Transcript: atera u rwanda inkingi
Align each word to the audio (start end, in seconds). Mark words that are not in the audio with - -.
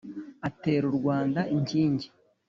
atera 0.47 0.83
u 0.91 0.93
rwanda 0.99 1.39
inkingi 1.55 2.07